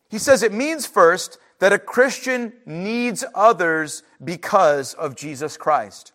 [0.10, 6.12] He says it means first that a Christian needs others because of Jesus Christ.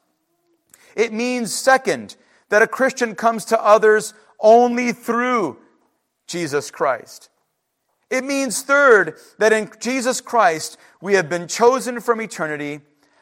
[0.96, 2.16] It means second,
[2.48, 5.58] that a Christian comes to others only through
[6.26, 7.30] Jesus Christ.
[8.10, 12.80] It means, third, that in Jesus Christ we have been chosen from eternity,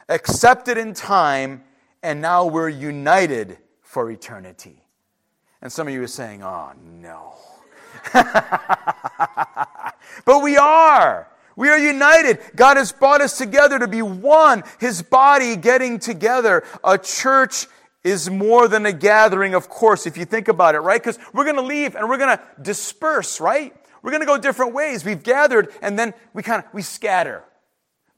[0.09, 1.65] accepted in time,
[2.03, 4.83] and now we're united for eternity.
[5.63, 7.33] And some of you are saying, oh no.
[8.13, 9.95] but
[10.43, 11.29] we are.
[11.57, 12.41] We are united.
[12.57, 17.67] God has brought us together to be one, His body getting together, a church
[18.05, 21.03] is more than a gathering, of course, if you think about it, right?
[21.03, 23.75] Because we're going to leave and we're going to disperse, right?
[24.03, 25.05] We're going to go different ways.
[25.05, 27.43] We've gathered and then we kind of, we scatter.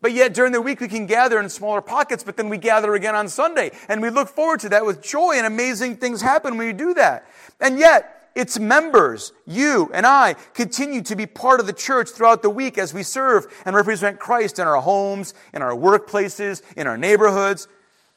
[0.02, 2.94] But yet during the week we can gather in smaller pockets, but then we gather
[2.94, 3.70] again on Sunday.
[3.88, 6.94] And we look forward to that with joy and amazing things happen when you do
[6.94, 7.26] that.
[7.60, 12.42] And yet, its members, you and I, continue to be part of the church throughout
[12.42, 16.86] the week as we serve and represent Christ in our homes, in our workplaces, in
[16.86, 17.66] our neighborhoods.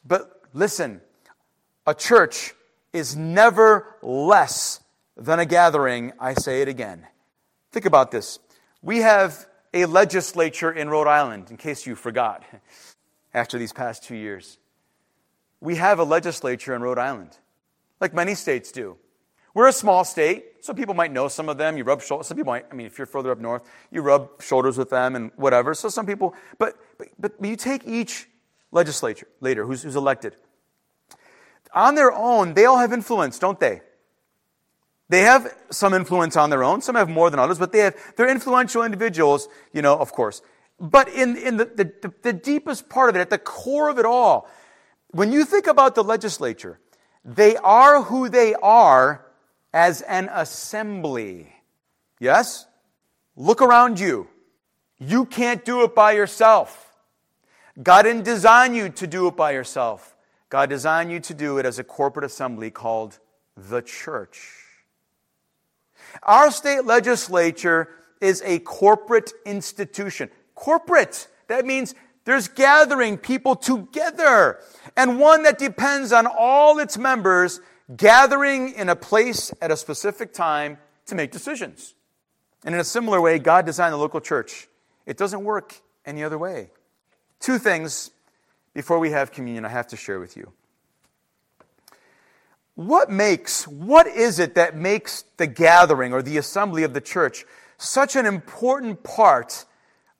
[0.05, 0.99] But listen,
[1.89, 2.53] a church
[2.93, 4.79] is never less
[5.17, 6.13] than a gathering.
[6.19, 7.07] I say it again.
[7.71, 8.37] Think about this.
[8.83, 12.43] We have a legislature in Rhode Island, in case you forgot,
[13.33, 14.59] after these past two years.
[15.61, 17.37] We have a legislature in Rhode Island,
[17.99, 18.95] like many states do.
[19.55, 20.45] We're a small state.
[20.61, 21.75] so people might know some of them.
[21.75, 22.27] You rub shoulders.
[22.27, 25.15] Some people might, I mean, if you're further up north, you rub shoulders with them
[25.15, 25.73] and whatever.
[25.73, 28.29] So some people, but, but, but you take each
[28.71, 30.35] legislature later who's, who's elected
[31.73, 33.81] on their own, they all have influence, don't they?
[35.09, 36.81] They have some influence on their own.
[36.81, 40.41] Some have more than others, but they have, they're influential individuals, you know, of course.
[40.79, 44.05] But in, in the, the, the deepest part of it, at the core of it
[44.05, 44.47] all,
[45.11, 46.79] when you think about the legislature,
[47.25, 49.25] they are who they are
[49.73, 51.53] as an assembly.
[52.19, 52.65] Yes?
[53.35, 54.27] Look around you.
[54.99, 56.93] You can't do it by yourself.
[57.81, 60.15] God didn't design you to do it by yourself.
[60.49, 63.19] God designed you to do it as a corporate assembly called
[63.55, 64.51] the church.
[66.23, 70.29] Our state legislature is a corporate institution.
[70.55, 71.93] Corporate, that means
[72.25, 74.59] there's gathering people together,
[74.97, 77.61] and one that depends on all its members
[77.95, 81.95] gathering in a place at a specific time to make decisions.
[82.65, 84.67] And in a similar way, God designed the local church.
[85.05, 86.71] It doesn't work any other way.
[87.39, 88.11] Two things
[88.73, 90.51] before we have communion, I have to share with you.
[92.75, 97.45] What makes, what is it that makes the gathering or the assembly of the church
[97.77, 99.65] such an important part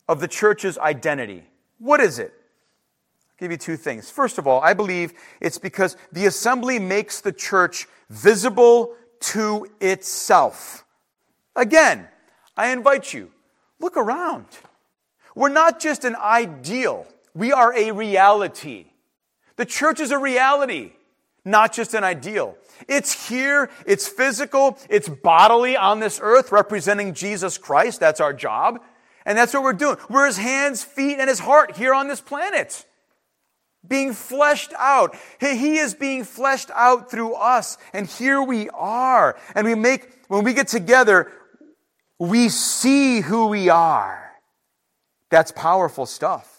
[0.10, 1.44] of the church's identity?
[1.78, 2.34] What is it?
[2.34, 4.10] I'll give you two things.
[4.10, 10.84] First of all, I believe it's because the assembly makes the church visible to itself.
[11.56, 12.08] Again,
[12.58, 13.32] I invite you,
[13.80, 14.48] look around.
[15.34, 17.08] We're not just an ideal.
[17.34, 18.88] We are a reality.
[19.56, 20.94] The church is a reality,
[21.44, 22.58] not just an ideal.
[22.88, 28.00] It's here, it's physical, it's bodily on this earth, representing Jesus Christ.
[28.00, 28.80] That's our job.
[29.26, 29.98] And that's what we're doing.
[30.10, 32.86] We're his hands, feet, and his heart here on this planet.
[33.88, 35.16] Being fleshed out.
[35.40, 37.78] He is being fleshed out through us.
[37.94, 39.38] And here we are.
[39.56, 41.32] And we make, when we get together,
[42.18, 44.32] we see who we are.
[45.30, 46.59] That's powerful stuff.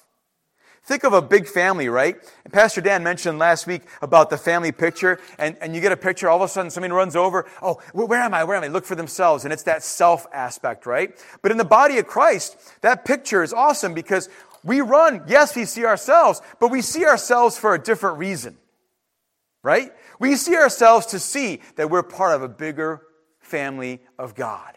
[0.90, 2.16] Think of a big family, right?
[2.42, 5.96] And Pastor Dan mentioned last week about the family picture, and, and you get a
[5.96, 8.42] picture, all of a sudden somebody runs over, oh, where am I?
[8.42, 8.66] Where am I?
[8.66, 9.44] Look for themselves.
[9.44, 11.16] And it's that self aspect, right?
[11.42, 14.28] But in the body of Christ, that picture is awesome because
[14.64, 18.58] we run, yes, we see ourselves, but we see ourselves for a different reason,
[19.62, 19.92] right?
[20.18, 23.02] We see ourselves to see that we're part of a bigger
[23.38, 24.76] family of God.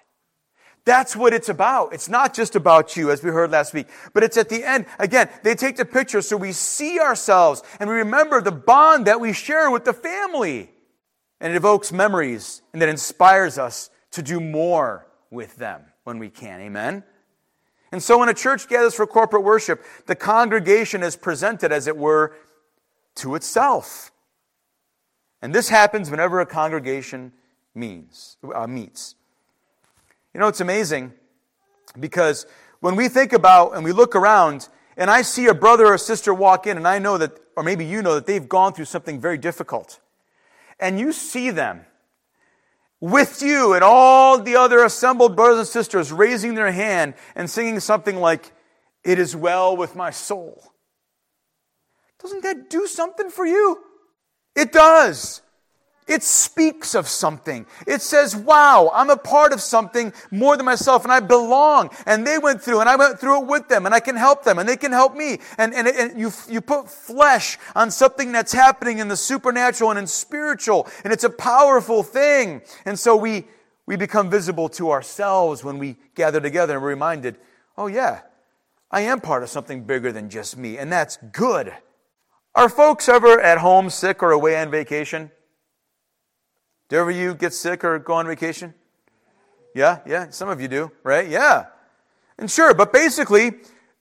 [0.85, 1.93] That's what it's about.
[1.93, 4.85] It's not just about you, as we heard last week, but it's at the end.
[4.99, 9.21] Again, they take the picture so we see ourselves and we remember the bond that
[9.21, 10.69] we share with the family.
[11.39, 16.29] And it evokes memories and that inspires us to do more with them when we
[16.29, 16.59] can.
[16.61, 17.03] Amen?
[17.91, 21.95] And so when a church gathers for corporate worship, the congregation is presented, as it
[21.95, 22.35] were,
[23.15, 24.11] to itself.
[25.41, 27.33] And this happens whenever a congregation
[27.75, 29.15] means, uh, meets.
[30.33, 31.13] You know, it's amazing
[31.99, 32.45] because
[32.79, 34.67] when we think about and we look around
[34.97, 37.85] and I see a brother or sister walk in and I know that, or maybe
[37.85, 39.99] you know that they've gone through something very difficult.
[40.79, 41.85] and you see them
[42.99, 47.79] with you and all the other assembled brothers and sisters raising their hand and singing
[47.79, 48.53] something like,
[49.03, 50.73] It is well with my soul.
[52.21, 53.83] Doesn't that do something for you?
[54.55, 55.41] It does.
[56.07, 57.65] It speaks of something.
[57.87, 61.89] It says, wow, I'm a part of something more than myself and I belong.
[62.05, 64.43] And they went through and I went through it with them and I can help
[64.43, 65.39] them and they can help me.
[65.57, 69.99] And, and, and you, you put flesh on something that's happening in the supernatural and
[69.99, 70.87] in spiritual.
[71.03, 72.61] And it's a powerful thing.
[72.85, 73.45] And so we,
[73.85, 77.37] we become visible to ourselves when we gather together and we're reminded,
[77.77, 78.21] oh yeah,
[78.91, 80.77] I am part of something bigger than just me.
[80.77, 81.73] And that's good.
[82.55, 85.31] Are folks ever at home sick or away on vacation?
[86.89, 88.73] Do ever you get sick or go on vacation?
[89.75, 91.27] Yeah, yeah, some of you do, right?
[91.27, 91.65] Yeah.
[92.37, 93.53] And sure, but basically,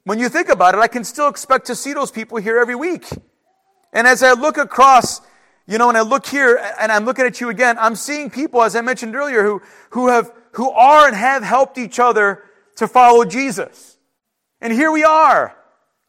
[0.04, 2.74] when you think about it, I can still expect to see those people here every
[2.74, 3.06] week.
[3.92, 5.20] And as I look across,
[5.66, 8.62] you know, and I look here and I'm looking at you again, I'm seeing people,
[8.62, 12.44] as I mentioned earlier, who, who have, who are and have helped each other
[12.76, 13.96] to follow Jesus.
[14.60, 15.56] And here we are,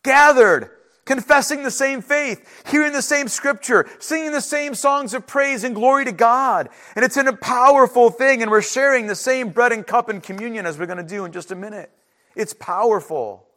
[0.04, 0.72] gathered,
[1.06, 5.76] confessing the same faith, hearing the same scripture, singing the same songs of praise and
[5.76, 6.70] glory to God.
[6.96, 10.66] And it's a powerful thing, and we're sharing the same bread and cup and communion
[10.66, 11.92] as we're going to do in just a minute.
[12.36, 13.48] It's powerful.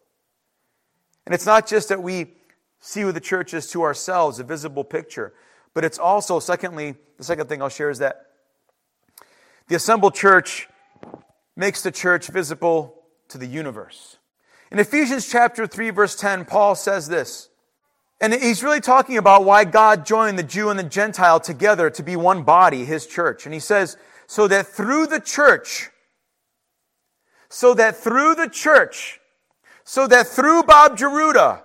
[1.24, 2.32] And it's not just that we
[2.80, 5.32] see who the church is to ourselves, a visible picture,
[5.74, 8.26] but it's also, secondly, the second thing I'll share is that
[9.68, 10.68] the assembled church
[11.57, 14.16] makes the church visible to the universe.
[14.71, 17.49] In Ephesians chapter 3 verse 10, Paul says this.
[18.21, 22.03] And he's really talking about why God joined the Jew and the Gentile together to
[22.03, 23.45] be one body, his church.
[23.45, 23.97] And he says,
[24.27, 25.91] so that through the church,
[27.49, 29.21] so that through the church,
[29.85, 31.62] so that through Bob Jaruda,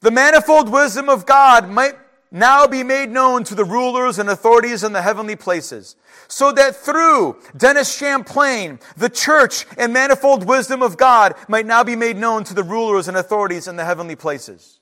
[0.00, 1.96] the manifold wisdom of God might
[2.32, 5.94] now be made known to the rulers and authorities in the heavenly places,
[6.26, 11.94] so that through Dennis Champlain, the church and manifold wisdom of God might now be
[11.94, 14.80] made known to the rulers and authorities in the heavenly places.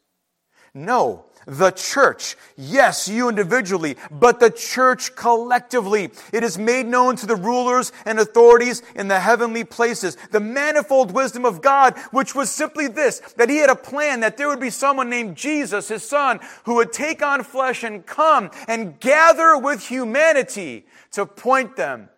[0.72, 2.36] No, the church.
[2.56, 6.10] Yes, you individually, but the church collectively.
[6.32, 10.16] It is made known to the rulers and authorities in the heavenly places.
[10.30, 14.36] The manifold wisdom of God, which was simply this, that he had a plan that
[14.36, 18.50] there would be someone named Jesus, his son, who would take on flesh and come
[18.68, 22.08] and gather with humanity to point them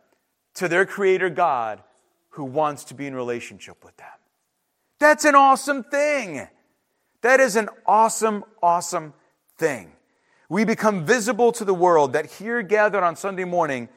[0.54, 1.82] to their creator God
[2.30, 4.06] who wants to be in relationship with them.
[4.98, 6.48] That's an awesome thing.
[7.22, 9.14] That is an awesome, awesome
[9.56, 9.92] thing.
[10.48, 13.88] We become visible to the world that here gathered on Sunday morning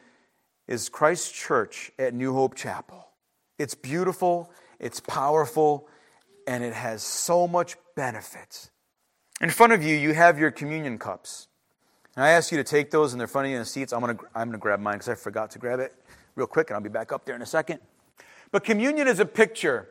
[0.67, 3.07] is Christ's church at New Hope Chapel.
[3.57, 5.88] It's beautiful, it's powerful,
[6.47, 8.69] and it has so much benefit.
[9.41, 11.47] In front of you, you have your communion cups.
[12.15, 13.91] And I ask you to take those front of you in the seats.
[13.91, 15.93] I'm going to, I'm to grab mine because I forgot to grab it
[16.36, 17.80] real quick, and I'll be back up there in a second.
[18.51, 19.89] But communion is a picture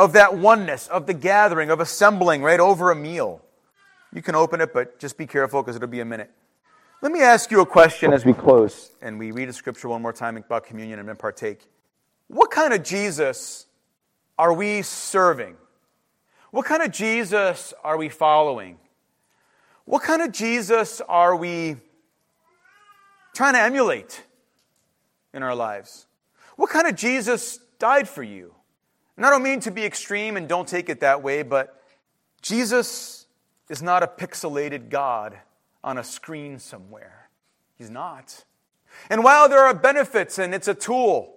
[0.00, 3.42] of that oneness, of the gathering, of assembling right over a meal.
[4.14, 6.30] You can open it, but just be careful because it'll be a minute.
[7.02, 10.00] Let me ask you a question as we close and we read a scripture one
[10.00, 11.68] more time about communion and then partake.
[12.28, 13.66] What kind of Jesus
[14.38, 15.56] are we serving?
[16.50, 18.78] What kind of Jesus are we following?
[19.84, 21.76] What kind of Jesus are we
[23.34, 24.24] trying to emulate
[25.34, 26.06] in our lives?
[26.56, 28.54] What kind of Jesus died for you?
[29.20, 31.78] And I don't mean to be extreme and don't take it that way, but
[32.40, 33.26] Jesus
[33.68, 35.36] is not a pixelated God
[35.84, 37.28] on a screen somewhere.
[37.76, 38.46] He's not.
[39.10, 41.34] And while there are benefits and it's a tool,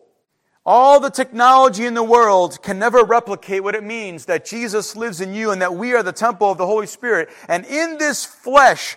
[0.65, 5.19] all the technology in the world can never replicate what it means that Jesus lives
[5.19, 7.27] in you and that we are the temple of the Holy Spirit.
[7.49, 8.95] And in this flesh,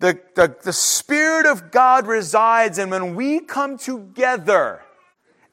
[0.00, 2.78] the, the, the Spirit of God resides.
[2.78, 4.82] And when we come together,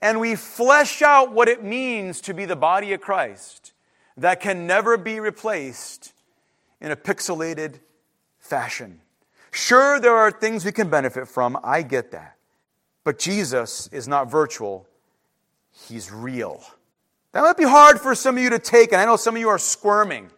[0.01, 3.73] and we flesh out what it means to be the body of Christ
[4.17, 6.13] that can never be replaced
[6.81, 7.79] in a pixelated
[8.37, 9.01] fashion.
[9.51, 11.57] Sure, there are things we can benefit from.
[11.63, 12.35] I get that.
[13.03, 14.85] But Jesus is not virtual,
[15.87, 16.61] He's real.
[17.31, 19.39] That might be hard for some of you to take, and I know some of
[19.39, 20.29] you are squirming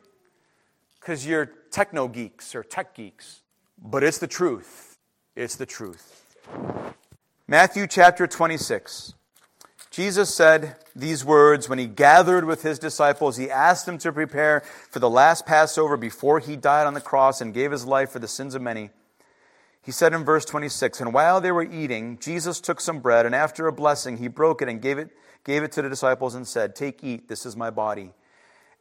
[1.00, 3.42] because you're techno geeks or tech geeks.
[3.82, 4.98] But it's the truth.
[5.36, 6.36] It's the truth.
[7.48, 9.16] Matthew chapter 26.
[9.92, 13.36] Jesus said these words when he gathered with his disciples.
[13.36, 17.42] He asked them to prepare for the last Passover before he died on the cross
[17.42, 18.90] and gave his life for the sins of many.
[19.82, 23.36] He said in verse 26, And while they were eating, Jesus took some bread, and
[23.36, 25.10] after a blessing, he broke it and gave it,
[25.44, 28.14] gave it to the disciples and said, Take, eat, this is my body.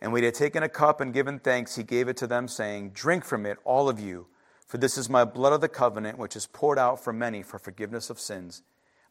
[0.00, 2.46] And when he had taken a cup and given thanks, he gave it to them,
[2.46, 4.26] saying, Drink from it, all of you.
[4.68, 7.58] For this is my blood of the covenant, which is poured out for many for
[7.58, 8.62] forgiveness of sins.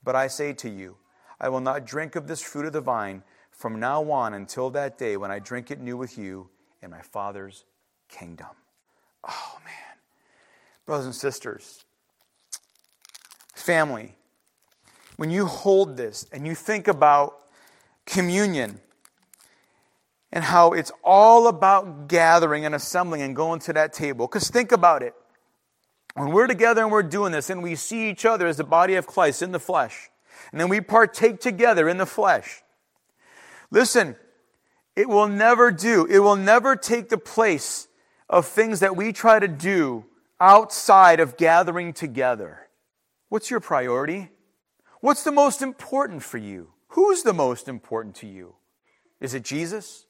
[0.01, 0.95] But I say to you,
[1.39, 4.97] I will not drink of this fruit of the vine from now on until that
[4.97, 6.49] day when I drink it new with you
[6.81, 7.65] in my Father's
[8.09, 8.47] kingdom.
[9.27, 9.97] Oh, man.
[10.85, 11.85] Brothers and sisters,
[13.53, 14.15] family,
[15.17, 17.37] when you hold this and you think about
[18.05, 18.79] communion
[20.31, 24.71] and how it's all about gathering and assembling and going to that table, because think
[24.71, 25.13] about it.
[26.15, 28.95] When we're together and we're doing this and we see each other as the body
[28.95, 30.09] of Christ in the flesh,
[30.51, 32.61] and then we partake together in the flesh,
[33.71, 34.15] listen,
[34.95, 37.87] it will never do, it will never take the place
[38.29, 40.05] of things that we try to do
[40.39, 42.67] outside of gathering together.
[43.29, 44.29] What's your priority?
[45.01, 46.73] What's the most important for you?
[46.89, 48.55] Who's the most important to you?
[49.19, 50.05] Is it Jesus?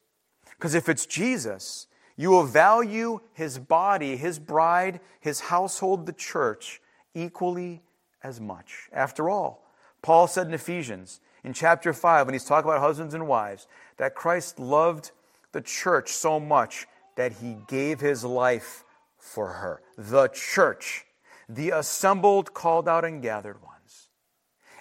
[0.57, 6.81] Because if it's Jesus, you will value his body, his bride, his household, the church,
[7.13, 7.81] equally
[8.23, 8.89] as much.
[8.91, 9.63] After all,
[10.02, 14.16] Paul said in Ephesians, in chapter 5, when he's talking about husbands and wives, that
[14.16, 15.12] Christ loved
[15.52, 18.84] the church so much that he gave his life
[19.18, 19.82] for her.
[19.97, 21.06] The church,
[21.47, 24.10] the assembled, called out, and gathered ones.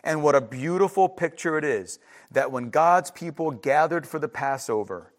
[0.04, 1.98] And what a beautiful picture it is
[2.30, 5.12] that when God's people gathered for the Passover,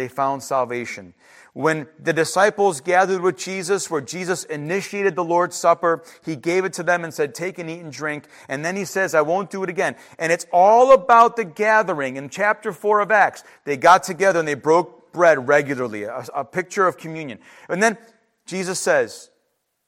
[0.00, 1.12] they found salvation.
[1.52, 6.72] When the disciples gathered with Jesus, where Jesus initiated the Lord's Supper, he gave it
[6.74, 8.24] to them and said, Take and eat and drink.
[8.48, 9.96] And then he says, I won't do it again.
[10.18, 12.16] And it's all about the gathering.
[12.16, 16.46] In chapter 4 of Acts, they got together and they broke bread regularly, a, a
[16.46, 17.38] picture of communion.
[17.68, 17.98] And then
[18.46, 19.28] Jesus says,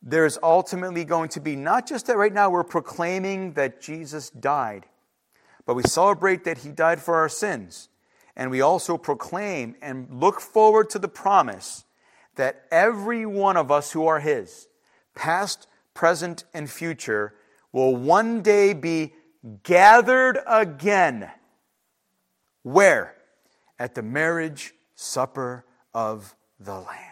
[0.02, 4.84] There's ultimately going to be not just that right now we're proclaiming that Jesus died,
[5.64, 7.88] but we celebrate that he died for our sins.
[8.36, 11.84] And we also proclaim and look forward to the promise
[12.36, 14.68] that every one of us who are His,
[15.14, 17.34] past, present, and future,
[17.72, 19.12] will one day be
[19.62, 21.30] gathered again.
[22.62, 23.16] Where?
[23.78, 27.08] At the marriage supper of the Lamb.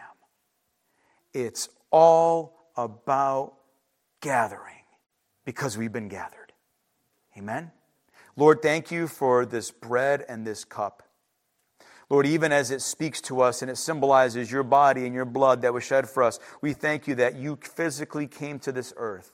[1.35, 3.55] It's all about
[4.21, 4.85] gathering
[5.45, 6.53] because we've been gathered.
[7.37, 7.73] Amen?
[8.37, 11.03] Lord, thank you for this bread and this cup.
[12.11, 15.63] Lord, even as it speaks to us and it symbolizes your body and your blood
[15.63, 19.33] that was shed for us, we thank you that you physically came to this earth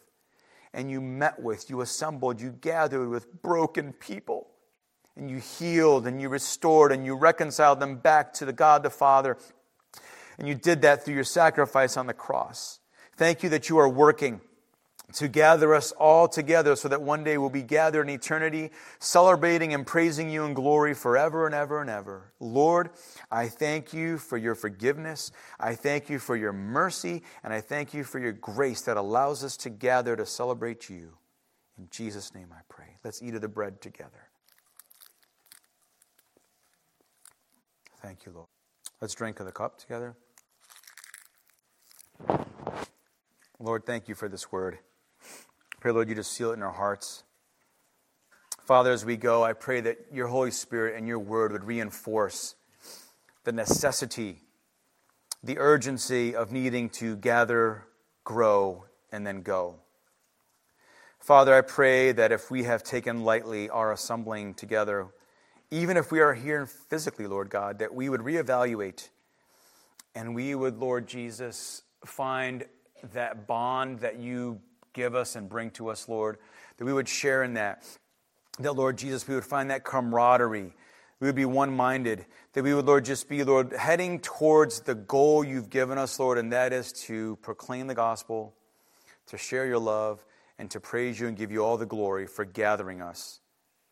[0.74, 4.48] and you met with, you assembled, you gathered with broken people
[5.16, 8.90] and you healed and you restored and you reconciled them back to the God the
[8.90, 9.38] Father.
[10.38, 12.80] And you did that through your sacrifice on the cross.
[13.16, 14.42] Thank you that you are working
[15.14, 19.72] to gather us all together so that one day we'll be gathered in eternity, celebrating
[19.72, 22.32] and praising you in glory forever and ever and ever.
[22.40, 22.90] Lord,
[23.30, 25.30] I thank you for your forgiveness.
[25.60, 29.44] I thank you for your mercy, and I thank you for your grace that allows
[29.44, 31.12] us to gather to celebrate you.
[31.78, 32.96] In Jesus' name I pray.
[33.04, 34.28] Let's eat of the bread together.
[38.02, 38.48] Thank you, Lord.
[39.00, 40.16] Let's drink of the cup together.
[43.58, 44.78] Lord, thank you for this word.
[45.86, 47.22] Pray, Lord, you just seal it in our hearts.
[48.58, 52.56] Father, as we go, I pray that your Holy Spirit and your word would reinforce
[53.44, 54.42] the necessity,
[55.44, 57.84] the urgency of needing to gather,
[58.24, 59.76] grow, and then go.
[61.20, 65.06] Father, I pray that if we have taken lightly our assembling together,
[65.70, 69.08] even if we are here physically, Lord God, that we would reevaluate
[70.16, 72.64] and we would, Lord Jesus, find
[73.12, 74.60] that bond that you
[74.96, 76.38] give us and bring to us, Lord,
[76.78, 77.86] that we would share in that.
[78.58, 80.72] That, Lord Jesus, we would find that camaraderie.
[81.20, 82.24] We would be one minded.
[82.54, 86.38] That we would, Lord, just be, Lord, heading towards the goal you've given us, Lord,
[86.38, 88.54] and that is to proclaim the gospel,
[89.26, 90.24] to share your love,
[90.58, 93.40] and to praise you and give you all the glory for gathering us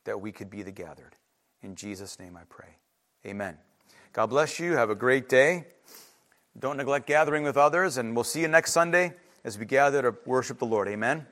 [0.04, 1.14] that we could be the gathered.
[1.62, 2.78] In Jesus' name I pray.
[3.26, 3.58] Amen.
[4.14, 4.72] God bless you.
[4.72, 5.66] Have a great day.
[6.58, 9.12] Don't neglect gathering with others, and we'll see you next Sunday
[9.44, 10.88] as we gather to worship the Lord.
[10.88, 11.26] Amen.